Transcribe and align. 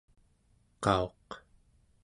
qauq¹ 0.83 1.27